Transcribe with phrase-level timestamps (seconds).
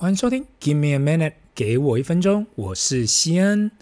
[0.00, 3.72] 欢迎收听，Give me a minute，给我一分钟，我是西恩。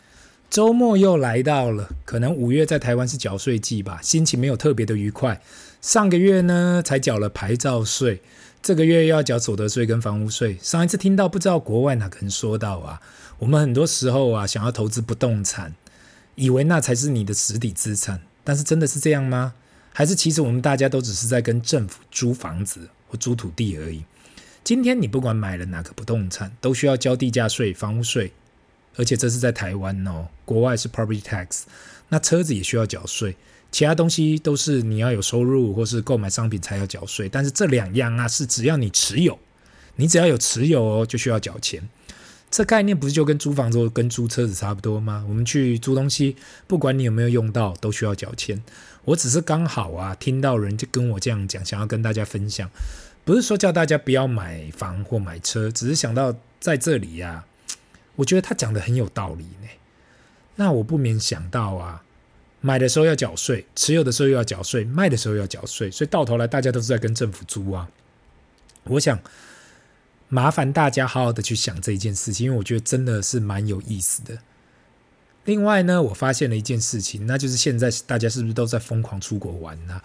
[0.49, 5.43] 周末又来到了，可能五月在台湾是缴税季吧，心情没有特别的愉快。
[5.83, 8.23] 上个月呢才缴了牌照税，
[8.63, 10.57] 这个月又要缴所得税跟房屋税。
[10.63, 13.03] 上一次听到不知道国外哪个人说到啊，
[13.39, 15.75] 我们很多时候啊想要投资不动产，
[16.35, 19.53] 以为那才是你的实体资产，但是真的是这样吗？
[19.93, 24.03] 还是其实我们大家都只是在跟政府租房子或租土地而已？
[24.67, 28.33] 今天你不管买了哪个不动产，都需要交地价税、房屋税，
[28.97, 31.61] 而且这是在台湾哦，国外是 property tax。
[32.09, 33.37] 那车子也需要缴税，
[33.71, 37.29] 其他东西都是你要有收入或是购买商品才要缴税。
[37.29, 39.39] 但是这两样啊，是只要你持有，
[39.95, 41.89] 你只要有持有哦，就需要缴钱。
[42.51, 45.25] 这概念不是就跟租房子跟租车子差不多吗？
[45.29, 46.35] 我们去租东西，
[46.67, 48.61] 不管你有没有用到，都需要缴钱。
[49.05, 52.69] 我只是刚好啊，听到人就跟我这样讲，想要跟大家分享。
[53.27, 57.45] 不是说叫大家不要买房或买车，只是想到在这里呀、
[58.15, 59.69] 我觉得他讲的很有道理呢。
[60.55, 62.05] 那我不免想到啊，
[62.61, 67.91] 买的时候要缴税，持有的时候又要缴税，卖的时候要缴税，所以到头来大家都是在跟政府租啊。
[68.85, 69.19] 我想
[70.29, 74.39] 麻烦大家好好的去想这一件事情，因为我觉得真的是蛮有意思的。
[75.45, 80.01] 另外呢，我发现了一件事情，那就是现在大家是不是都在疯狂出国玩呢、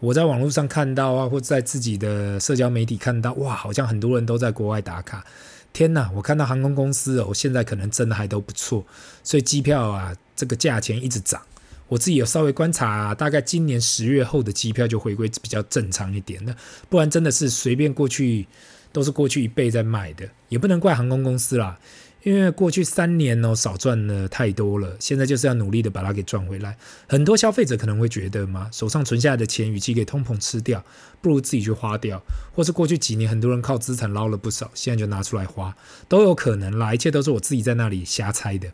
[0.00, 5.24] 我在网络上看到啊，或在自己的社交媒体看到，哇，好像很多人都在国外打卡。
[5.72, 8.84] 天哪，我看到航空公司哦，现在可能真的还都不错，
[9.22, 11.40] 所以机票啊，这个价钱一直涨。
[11.88, 16.54] 我自己有稍微观察，大概今年十月后的机票就回归比较正常一点了，
[16.88, 18.46] 不然真的是随便过去
[18.92, 21.78] 都是过去一倍在卖的，也不能怪航空公司啦。
[22.24, 26.76] 因为过去三年哦，少赚了太多了，现在就是要努力的把它给赚回来。
[27.06, 30.82] 很多消费者可能会觉得嘛，手上存下来的钱，与其给通膨吃掉，
[31.20, 32.22] 不如自己去花掉，
[32.54, 35.76] 或是过去几年很多人靠资产捞了不少，现在就拿出来花，
[36.08, 36.94] 都有可能啦。
[36.94, 38.70] 一切都是我自己在那里瞎猜的。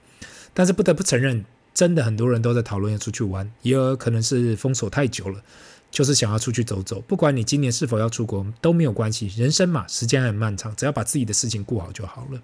[0.54, 5.42] 但是不得不承认，真的很多人都在讨论要出去玩，也有可能是封锁太久了，
[5.90, 7.00] 就是想要出去走走。
[7.00, 12.40] 不管你今年是否要出国都没有关系，人生嘛，时间很漫长，只要把自己的事情顾好就好了。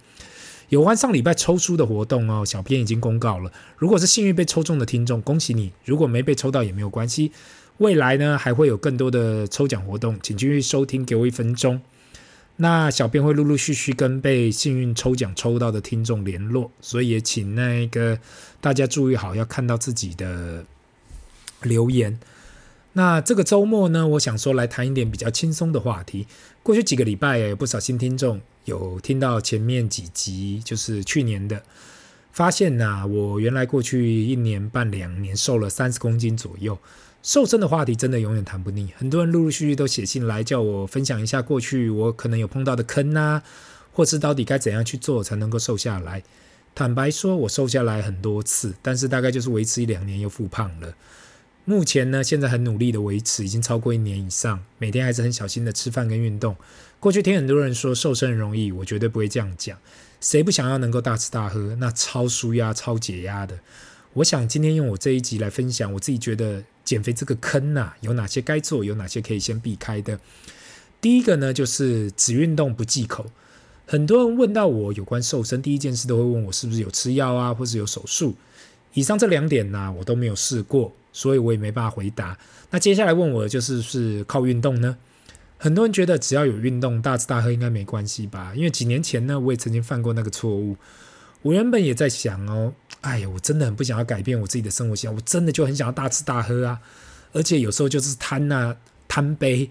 [0.68, 3.52] 有关上礼拜抽书的活动哦，小编已经公告了。
[3.76, 7.30] 如果是幸运被抽中的听众，恭喜你；如果没被抽到也没有关系。
[7.78, 11.04] 未来呢，还会有更多的抽奖活动，请继续收听。
[11.04, 11.80] 给我一分钟。
[12.56, 18.18] 那小编会陆陆续续跟被幸运抽奖抽到的听众联络，所以也请那个
[18.60, 20.64] 大家注意好，要看到自己的
[21.62, 22.18] 留言。
[22.96, 26.26] 那这个周末呢，我想说来谈一点比较轻松的话题。
[26.62, 31.62] 过去几个礼拜，有不少新听众有听到前面几集，就是去年的，
[32.32, 36.78] 发现呐、我原来过去一年半两年瘦了三十公斤左右。
[37.22, 43.42] 瘦身的话题真的永远谈不腻，很多人陆陆续续都写信来叫我分享一下过去我可能有碰到的坑啊，
[43.92, 46.22] 或是到底该怎样去做才能够瘦下来。
[46.74, 50.94] 坦白说，我瘦下来很多次，但是大概就是维持一两年又复胖了。
[51.68, 56.54] 目前呢，现在很努力的维持，已经超过一年以上，每天还是很小心的吃饭跟运动。
[57.00, 59.76] 过去听很多人说瘦身很容易，我绝对不会这样讲。
[60.20, 61.74] 谁不想要能够大吃大喝？
[61.80, 63.58] 那超舒压、超解压的。
[64.12, 70.20] 我想今天用我这一集来分享，我自己觉得减肥这个坑呐、啊，有哪些该做，有哪些可以先避开的。
[71.00, 73.26] 第一个呢，就是只运动不忌口。
[73.86, 78.36] 很多人问到我有关瘦身，第一件事都会问我是不是有吃药啊，或是有手术。
[78.94, 80.92] 以上这两点呢、我都没有试过。
[81.16, 82.36] 所以我也没办法回答。
[82.70, 84.98] 那接下来问我的就是是靠运动呢？
[85.56, 88.52] 很多人觉得只要有运动，大吃大喝应该没关系吧？
[88.54, 90.76] 因为几年前呢，我也曾经犯过那个错误。
[91.40, 96.78] 我原本也在想哦，哎呀，我真的很不想要改变我自己的生活习惯，我真的就很想要大吃大喝啊！
[97.32, 98.76] 而且有时候就是贪啊
[99.08, 99.70] 贪杯。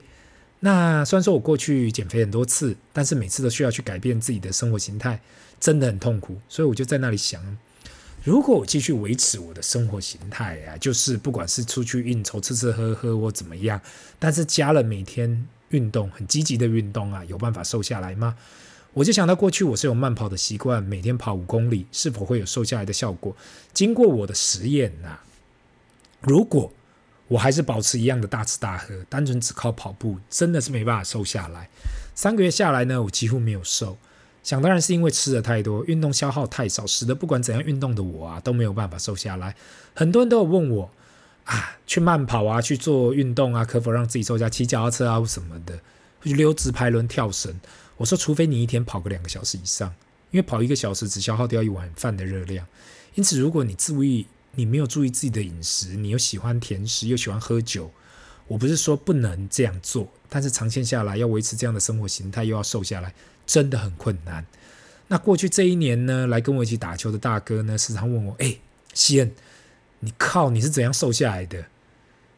[0.62, 5.22] 那虽然说我过去减肥很多次，但是每次都需要去改变自己的生活形态，
[5.60, 6.38] 真的很痛苦。
[6.50, 7.58] 所以我就在那里想。
[8.26, 13.80] 如果我继续维持我的生活形态啊，就是不管是出去应酬、吃吃喝喝或怎么样，
[14.18, 18.36] 但是加了每天运动，很积极的运动啊，有办法瘦下来吗？
[18.94, 23.38] 我就想到过去我是有慢跑的习惯，每天跑五公里，是否会有瘦下来的效果？
[23.76, 25.24] 经过我的实验啊，
[26.22, 26.74] 如果
[27.28, 31.70] 我还是保持一样的大吃大喝，单纯只靠跑步，真的是没办法瘦下来。
[32.16, 34.00] 三个月下来呢，我几乎没有瘦。
[34.46, 39.56] 想当然是因为吃的太多，运动消耗太少，使得不管怎样运动的我啊都没有办法瘦下来。
[39.96, 40.92] 很多人都有问我
[41.46, 44.48] 啊，去慢跑啊，去做运动啊，可否让自己瘦下？
[44.48, 45.80] 骑脚踏车啊什么的，
[46.24, 47.60] 去溜直排轮、跳绳。
[47.98, 49.92] 我说，除非你一天跑个两个小时以上，
[50.30, 52.68] 因为跑一个小时只消耗掉一碗饭的热量。
[53.16, 57.90] 因此，如果你注意，你没有注意自己的饮食，你又喜欢甜食，又喜欢喝酒。
[58.48, 63.12] 我不是说不能这样做，但是长线下来要维持这样的生活形态，又要瘦下来，
[63.46, 64.46] 真的很困难。
[65.08, 68.58] 那过去这一年呢，来跟我一起打球的大哥呢，时常问我：“哎，
[68.94, 69.32] 西恩，
[70.00, 71.66] 你靠，你是怎样瘦下来的？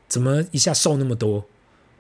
[0.07, 1.45] 怎么一下瘦那么多？”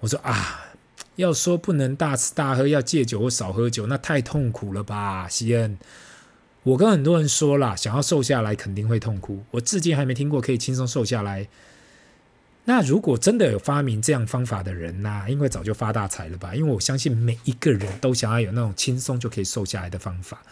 [0.01, 0.73] 我说：“啊，
[1.15, 5.77] 要说不能大吃大喝，要戒酒或少喝酒，那太痛苦了吧，西恩。
[6.63, 9.43] 我跟很多人说了，想要瘦下来肯定会痛苦。
[9.51, 11.47] 我至今还没听过可以轻松瘦下来。
[12.69, 16.53] 那如果真的有发明这样方法的人呐、啊，应该早就发大财了吧？
[16.53, 20.43] 因为我相信每一个人都想要有那种轻松就可以瘦下来的方法。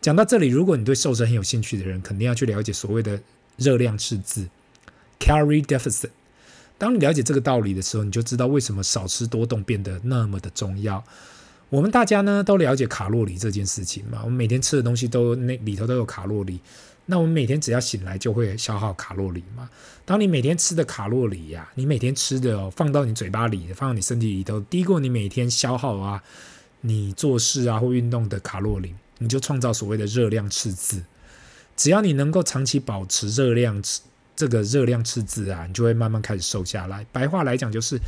[0.00, 3.20] 讲到这里，如果你对瘦身很有兴趣的人，肯定要去了解所谓的
[3.56, 4.46] 热量赤字
[5.18, 6.10] （calorie deficit）。
[6.78, 11.02] 当你了解这个道理的时候，你就知道为什么少吃多动变得那么的重要。
[11.68, 16.60] 我们大家呢都了解卡路里这件事情嘛，我们每天吃的东西都那里头都有卡路里。
[17.06, 19.70] 那我们每天只要醒来就会消耗卡路里嘛。
[20.04, 26.22] 当你每天吃的卡路里呀、你每天吃的哦，放到你嘴巴里，放到你身体里头，低过你每天消耗啊，
[26.82, 31.02] 你做事啊或运动的卡路里，你就创造所谓的热量赤字。
[31.76, 33.82] 只要你能够长期保持热量
[34.34, 37.06] 这个热量赤字啊，你就会慢慢开始瘦下来。
[37.12, 37.98] 白话来讲就是，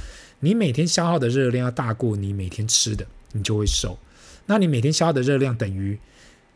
[0.41, 3.99] 你每天消耗的热量要大过你每天吃的，你就会瘦。
[4.47, 5.99] 那你每天消耗的热量等于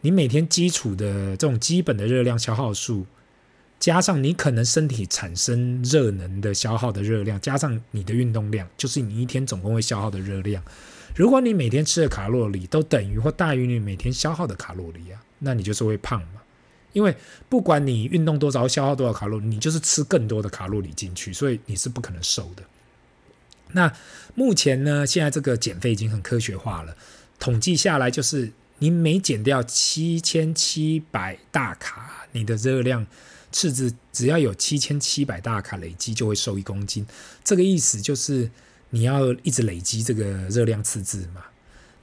[0.03, 3.07] 你每天基础的这种基本的热量消耗数，
[3.81, 10.63] 加上你可能身体产生热能的消耗的热量，加上你的运动量，就是你一天总共会消耗的热量。
[11.15, 16.43] 如果你每天吃的卡路里都等于或大于你每天消耗的卡路里啊，那你就是会胖嘛。
[16.93, 17.15] 因为
[17.49, 22.63] 不管你运动多少，消耗多少卡路里，你就是吃更多的卡路里进去，所以你是不可能瘦的。
[23.73, 23.91] 那
[24.35, 26.95] 目前呢，现在这个减肥已经很科学化了，
[27.39, 28.53] 统计下来就是
[28.83, 33.07] 你每减掉七千七百大卡，你的热量
[33.53, 37.07] 赤字只要有七千七百大卡累积，就会瘦一公斤。
[37.45, 38.51] 这个意思就是
[38.91, 41.43] 你要一直累积这个热量赤字嘛。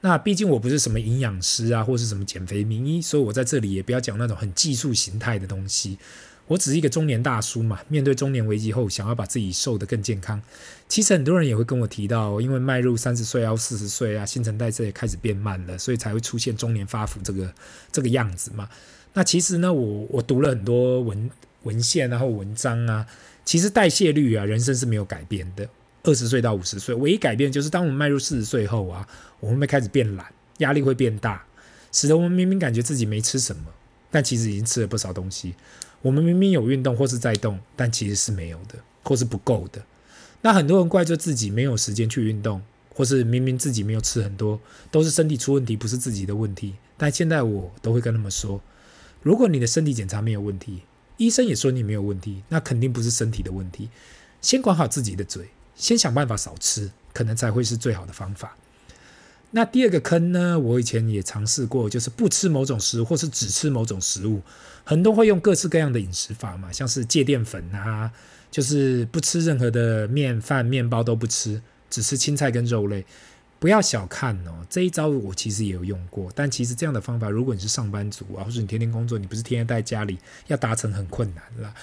[0.00, 5.98] 那毕竟我不是什么营养师啊，或是什么减肥名医，所以我在这里也不要讲那种很技术形态的东西。
[6.50, 10.42] 我只是一个中年大叔嘛，面对中年危机后，想要把自己瘦得更健康。
[10.88, 17.54] 其实很多人也会跟我提到，因为迈入三十岁要、四十岁啊，新陈代谢也开始变慢了，所以才会出现中年发福这个
[17.92, 18.68] 这个样子嘛。
[19.12, 21.30] 那其实呢，我我读了很多文
[21.62, 23.06] 文献啊，然后文章啊，
[23.44, 25.68] 其实代谢率啊，人生是没有改变的。
[26.02, 29.06] 二十岁到五十岁，唯一改变就是当我们迈入四十岁后啊，
[29.38, 30.26] 我们会开始变懒，
[30.58, 31.44] 压力会变大，
[31.92, 33.66] 使得我们明明感觉自己没吃什么，
[34.10, 35.54] 但其实已经吃了不少东西。
[36.02, 39.82] 我们明明有运动或是在动，但其实是没有的，或是不够的。
[40.42, 42.62] 那很多人怪罪自己没有时间去运动，
[42.94, 44.58] 或是明明自己没有吃很多，
[44.90, 46.74] 都是身体出问题，不是自己的问题。
[46.96, 48.60] 但现在我都会跟他们说，
[49.22, 50.82] 如果你的身体检查没有问题，
[51.16, 53.90] 医生也说你没有问题，那肯定不是身体的问题。
[54.40, 55.48] 先管好自己的嘴。
[55.76, 58.54] 先想办法少吃，可能才会是最好的方法。
[59.52, 60.58] 那第二个坑呢？
[60.58, 64.40] 我以前也尝试过，就是不吃某种食物，或是只吃某种食物。
[64.84, 68.12] 很多会用各式各样的饮食法嘛，像是戒淀粉啊，
[68.50, 71.60] 就是不吃任何的面饭、面包都不吃，
[71.90, 73.04] 只吃青菜跟肉类。
[73.58, 76.32] 不要小看哦，这一招我其实也有用过。
[76.34, 81.74] 但其实这样的方法，如果你是上班族啊，或者你天天工作，你不是天天待家里，要达成很困难啦。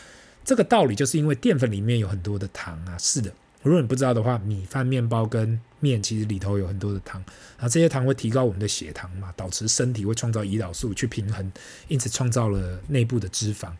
[0.44, 2.98] 这个道理就是因为淀粉里面有很多的糖啊。
[2.98, 3.32] 是的。
[3.62, 7.24] 如果你不知道的话，米饭、面包跟面其实里头有很多的糖，
[7.58, 11.52] 啊，这些糖会提高我们的血糖嘛，导致身体会创造胰岛素去平衡，
[11.88, 13.72] 因此创造了内部的脂肪。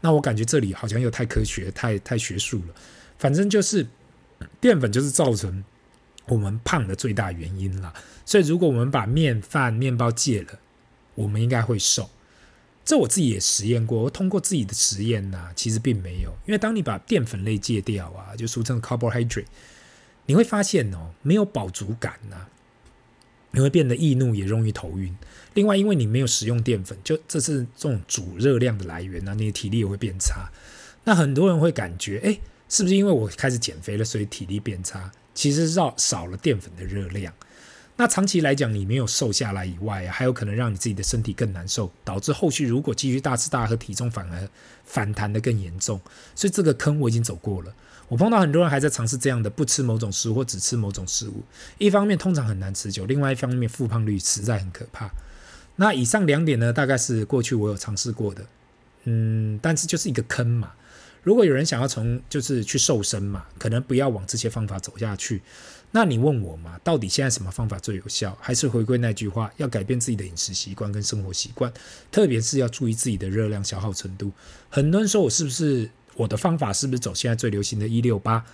[0.00, 2.74] 那我感觉这里好像又太科学、太太学术了。
[3.18, 3.86] 反正就是
[4.60, 5.62] 淀粉就是造成
[6.26, 7.94] 我们胖的最大原因啦。
[8.24, 10.58] 所以如果我们把面饭、面包戒了，
[11.14, 12.10] 我们应该会瘦。
[12.84, 19.44] 这我自己也实验过，我通过自己的实验呐、其实并没有，因为当你把淀粉类戒掉啊，就俗称的 carbohydrate，
[20.26, 22.46] 你会发现哦，没有饱足感呐、
[23.50, 25.16] 你会变得易怒，也容易头晕。
[25.54, 30.48] 另外，因为你没有食用淀粉，就这是这种主热量的来源啊，你的体力也会变差。
[31.04, 32.38] 那很多人会感觉，哎，
[32.68, 35.10] 是不是因为我开始减肥了，所以体力变差？
[35.34, 37.34] 其实少少了淀粉的热量。
[37.96, 44.48] 那长期来讲，你没有瘦下来以外啊，还有可能让你自己的身体更难受，导致后续如果继续大吃大喝，体重反而
[44.84, 46.00] 反弹得更严重。
[46.34, 47.74] 所以这个坑我已经走过了。
[48.12, 51.42] 我碰到很多人还在尝试这样的不吃某种食物或只吃某种食物，
[51.78, 55.10] 一方面通常很难持久，另外一方面复胖率实在很可怕。
[55.76, 58.44] 那以上两点呢，大概是过去我有尝试过的，
[59.04, 60.72] 嗯，但是就是一个坑嘛。
[61.22, 65.40] 如果有人想要从就是去瘦身嘛，可能不要往这些方法走下去。
[65.92, 68.36] 那你问我嘛，到底现在什么方法最有效？
[68.42, 71.72] 还是回归那句话，要改变自己的饮食习惯跟生活习惯，
[72.10, 74.30] 特别是要注意自己的热量消耗程度。
[74.68, 78.44] 很多人说我是不是我的方法是不是走现在最流行的一六八？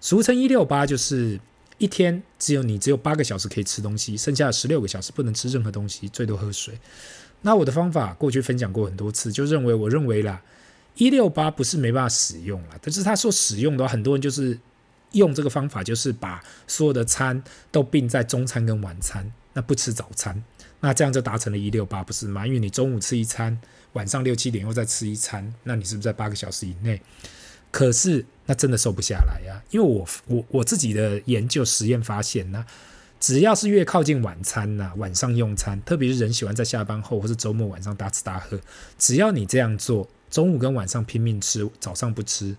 [0.00, 1.40] 俗称一六八就是
[1.78, 6.78] 一天只有你只有八个小时可以吃东西，剩下十六个小时不能吃任何东西，最多喝水。
[7.42, 10.40] 那我的方法过去分享过很多次，就认为我认为啦，
[10.96, 14.58] 一六八不是没办法使用了，但是他说使用的话，很多人就是
[15.12, 20.42] 用这个方法，就是把所有的餐都并在中餐跟晚餐，那不吃早餐，
[20.80, 22.46] 那这样就达成了一六八，不是吗？
[22.46, 23.60] 因为你中午吃一餐，
[23.94, 27.02] 晚上六七点又再吃一餐，那你是不是在八个小时以内？
[27.72, 32.64] 可是那真的瘦不下来呀，因为我我我自己的研究实验发现呢，
[33.18, 38.60] 只要是越靠近晚餐呐，晚上用餐，特别是人喜欢在下班后或是周末晚上大吃大喝，
[38.96, 42.56] 只要你这样做，中午跟晚上拼命吃，早上不吃，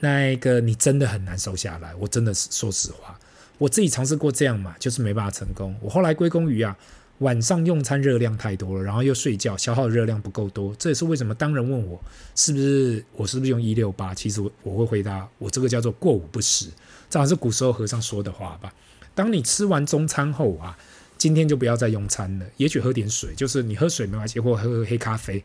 [0.00, 1.94] 那个你真的很难瘦下来。
[1.94, 3.16] 我真的是说实话，
[3.58, 5.76] 我自己尝试过这样嘛，就是没办法成功。
[5.80, 6.76] 我后来归功于啊。
[7.18, 10.74] 晚上用餐热量太多了，然后又睡觉，消耗热量不够多。
[10.78, 12.02] 这也是为什么当人问我
[12.34, 16.66] 是不是我是不是用一六八，其实我我会回答我这个叫做过午不食，
[17.08, 18.74] 这好像是古时候和尚说的话吧。
[19.14, 20.76] 当你吃完中餐后啊，
[21.16, 25.42] 今天就不要再用餐了，也许喝点水，就是你喝水没关系，或喝黑咖啡，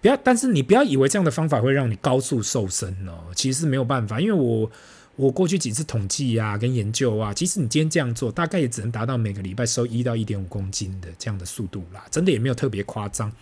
[0.00, 0.16] 不要。
[0.22, 4.70] 但是你不要以为这样的方法会让你高速瘦身哦，其实是没有办法，因为我。
[5.18, 13.32] 我过去几次统计啊，跟研究啊，其实你今天这样做，大概也只能达到每个礼拜瘦一到一点五公斤的这样的速度啦，真的也没有特别夸张，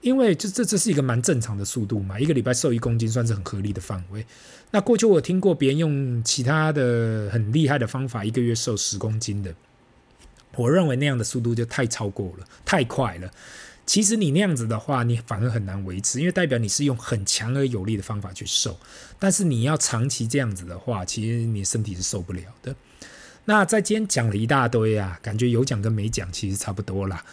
[0.00, 4.24] 因为这这这是一个蛮正常的速度嘛，一个礼拜瘦一公斤算是很合理的范围。
[4.70, 9.54] 那过去我听过别人用其他的很厉害的方法，一个月瘦十公斤的，
[10.56, 13.30] 我认为那样的速度就太超过了，太快了。
[13.84, 18.78] 其实你那样子的话，你反而很难维持，因为代表你是用很强而有力的方法去瘦。
[19.18, 22.74] 但是你要长期这样子的话，其实你身体是受不了的。
[23.44, 27.24] 那在今天讲了一大堆啊，感觉有讲跟没讲其实差不多啦。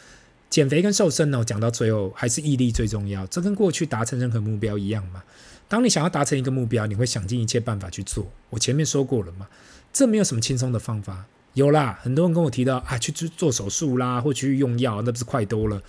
[0.49, 3.25] 减肥跟瘦身呢，讲到最后还是毅力最重要。
[3.27, 5.23] 这跟过去达成任何目标一样嘛。
[5.67, 8.27] 当你想要达成一个目标，你会想尽一切办法去做。
[8.49, 9.47] 我前面说过了嘛，
[9.93, 11.25] 这没有什么轻松的方法。
[11.53, 15.79] 有啦，很多人跟我提到啊，去做做手术啦，或去用药，那不是快多了。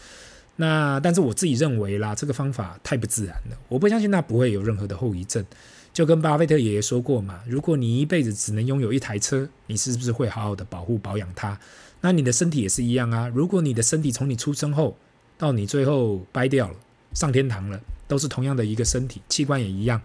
[0.60, 5.42] 那但是我自己认为啦，这个方法太不自然了，我不相信那不会有任何的后遗症。
[5.90, 11.58] 就跟巴菲特爷爷说过嘛，如果你一辈子只能拥有一台车，你是不是会好好的保护保养它？
[12.02, 13.26] 那你的身体也是一样啊。
[13.34, 14.98] 如果你的身体从你出生后
[15.38, 16.76] 到你最后掰掉了，
[17.14, 20.02] 上天堂了，都是同样的一个身体，器官也一样，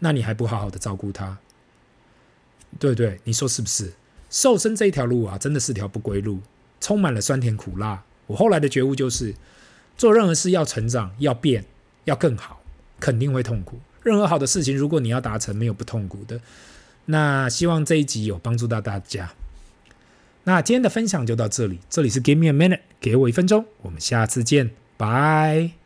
[0.00, 1.38] 那你还不好好的照顾它？
[2.80, 3.20] 对不对？
[3.22, 3.92] 你说是不是？
[4.28, 6.40] 瘦身这一条路啊，真的是条不归路，
[6.80, 8.02] 充满了酸甜苦辣。
[8.26, 9.32] 我后来的觉悟就是。
[10.02, 11.64] 做任何事要成长、要变、
[12.06, 12.60] 要更好，
[12.98, 13.78] 肯定会痛苦。
[14.02, 16.40] 任何好的事情，如果你要达成，没有不痛苦的。
[17.04, 19.32] 那希望这一集有帮助到大家。
[20.42, 25.81] 那今天的分享就到这里，这里是 Give me a minute，给我一分钟，我们下次见，拜。